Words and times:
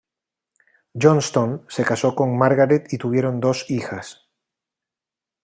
Johnstone 0.95 1.59
se 1.67 1.85
casó 1.85 2.15
con 2.15 2.35
Margaret 2.35 2.91
y 2.91 2.97
tuvieron 2.97 3.39
dos 3.39 3.69
hijas. 3.69 4.27